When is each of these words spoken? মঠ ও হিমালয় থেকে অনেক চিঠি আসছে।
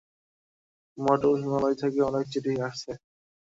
মঠ 0.97 1.21
ও 1.25 1.39
হিমালয় 1.39 1.77
থেকে 1.81 1.99
অনেক 2.09 2.25
চিঠি 2.31 2.53
আসছে। 2.67 2.91